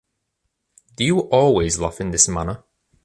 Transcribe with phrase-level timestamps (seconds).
[0.95, 2.63] Do you always laugh in this manner?